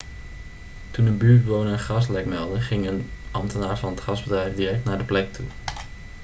toen 0.91 1.05
een 1.05 1.17
buurtbewoner 1.17 1.71
een 1.73 1.79
gaslek 1.79 2.25
meldde 2.25 2.61
ging 2.61 2.87
een 2.87 3.09
ambtenaar 3.31 3.77
van 3.77 3.91
het 3.91 4.01
gasbedrijf 4.01 4.55
direct 4.55 4.83
naar 4.83 4.97
de 4.97 5.03
plek 5.03 5.33
toe 5.33 5.45